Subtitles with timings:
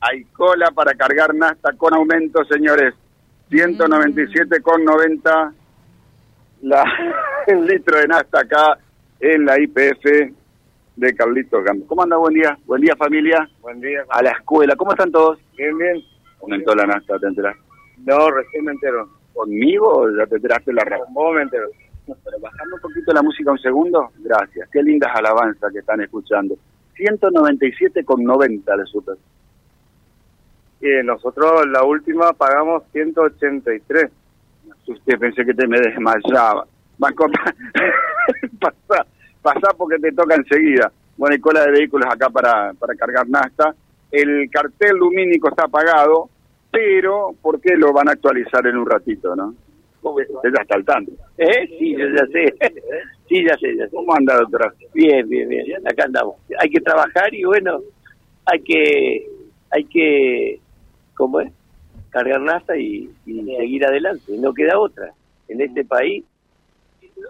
[0.00, 2.94] Hay cola para cargar Nasta con aumento, señores.
[3.50, 5.52] 197,90
[6.62, 6.84] la,
[7.46, 8.78] el litro de Nasta acá
[9.20, 10.32] en la IPF
[10.96, 11.86] de Carlitos Gamba.
[11.86, 12.16] ¿Cómo anda?
[12.16, 12.58] Buen día.
[12.66, 13.48] Buen día, familia.
[13.60, 14.04] Buen día.
[14.08, 14.74] A la escuela.
[14.76, 15.38] ¿Cómo están todos?
[15.56, 16.02] Bien, bien.
[16.42, 17.56] Aumentó la Nasta, ¿te enteras?
[18.04, 19.08] No, recién me entero.
[19.32, 21.04] ¿Conmigo o ya te enteraste la radio?
[21.04, 21.68] Con vos me entero.
[22.06, 24.10] Pero bajando un poquito la música un segundo.
[24.18, 24.68] Gracias.
[24.70, 26.56] Qué lindas alabanzas que están escuchando.
[26.96, 29.16] 197,90 de super.
[30.80, 34.10] Y nosotros la última pagamos 183.
[34.86, 36.66] Usted pensé que te me desmayaba.
[36.96, 37.26] Banco,
[38.60, 39.06] pasa,
[39.42, 40.90] pasa porque te toca enseguida.
[41.16, 43.74] Bueno, hay cola de vehículos acá para, para cargar nasta.
[44.10, 46.30] El cartel lumínico está apagado,
[46.70, 49.54] pero ¿por qué lo van a actualizar en un ratito, no?
[50.02, 51.12] Usted ya está al tanto.
[51.36, 51.66] ¿Eh?
[51.78, 52.54] Sí, yo ya sé.
[53.28, 53.90] Sí, ya sé, ya sé.
[53.94, 54.72] ¿Cómo anda, doctora?
[54.94, 55.86] Bien, bien, bien.
[55.86, 56.36] Acá andamos.
[56.58, 57.80] Hay que trabajar y bueno,
[58.46, 59.26] hay que,
[59.70, 60.60] hay que,
[61.18, 61.52] ¿cómo es?
[62.08, 64.32] Cargar nasta y, y seguir adelante.
[64.38, 65.12] No queda otra.
[65.48, 66.24] En este país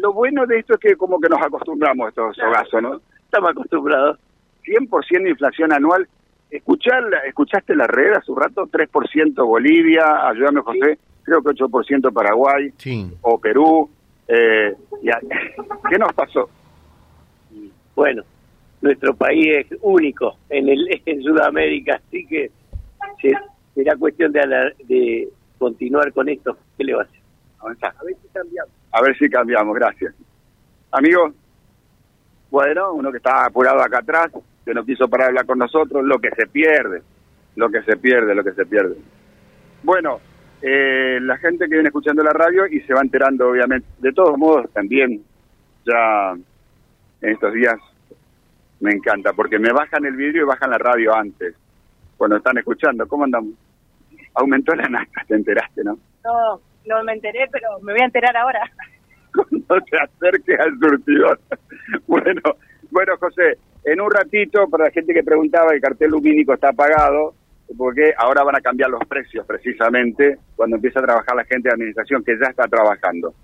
[0.00, 3.00] Lo bueno de esto es que como que nos acostumbramos a estos sogazos, ¿no?
[3.24, 4.18] estamos acostumbrados.
[4.64, 6.06] 100% de inflación anual.
[6.50, 8.66] Escuchar, la- ¿Escuchaste la red hace un rato?
[8.66, 13.10] 3% Bolivia, ayúdame José, creo que 8% Paraguay Sí.
[13.22, 13.90] o Perú.
[14.28, 15.20] Eh, y a-
[15.90, 16.48] ¿Qué nos pasó?
[17.96, 18.22] Bueno,
[18.80, 22.50] nuestro país es único en el en Sudamérica, así que
[23.20, 23.36] se-
[23.82, 24.40] será cuestión de,
[24.84, 26.56] de continuar con esto.
[26.76, 27.20] ¿Qué le va a hacer?
[27.60, 27.88] Avanzá.
[27.98, 28.72] A ver si cambiamos.
[28.92, 30.14] A ver si cambiamos, gracias.
[30.92, 31.34] Amigos,
[32.50, 34.30] bueno, uno que está apurado acá atrás,
[34.64, 37.02] que no quiso parar de hablar con nosotros, lo que se pierde,
[37.56, 38.96] lo que se pierde, lo que se pierde.
[39.82, 40.20] Bueno,
[40.60, 44.36] eh, la gente que viene escuchando la radio y se va enterando, obviamente, de todos
[44.38, 45.22] modos, también,
[45.84, 46.32] ya
[47.22, 47.76] en estos días,
[48.80, 51.54] me encanta, porque me bajan el vidrio y bajan la radio antes,
[52.16, 53.06] cuando están escuchando.
[53.08, 53.54] ¿Cómo andamos?
[54.34, 55.98] Aumentó la nata, te enteraste, ¿no?
[56.24, 58.60] No, no me enteré, pero me voy a enterar ahora.
[59.50, 61.40] no te acerques al surtidor.
[62.06, 62.40] bueno,
[62.90, 67.34] bueno, José, en un ratito, para la gente que preguntaba, el cartel lumínico está apagado,
[67.76, 71.74] porque ahora van a cambiar los precios precisamente cuando empieza a trabajar la gente de
[71.74, 73.34] administración, que ya está trabajando.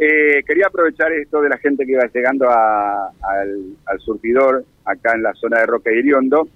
[0.00, 5.12] Eh, quería aprovechar esto de la gente que iba llegando a- al, al surtidor, acá
[5.14, 6.48] en la zona de Roque Iriondo,